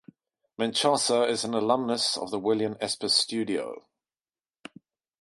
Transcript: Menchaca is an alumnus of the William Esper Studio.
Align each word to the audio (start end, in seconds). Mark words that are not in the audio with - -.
Menchaca 0.59 1.29
is 1.29 1.43
an 1.43 1.53
alumnus 1.53 2.17
of 2.17 2.31
the 2.31 2.39
William 2.39 2.75
Esper 2.81 3.07
Studio. 3.07 3.85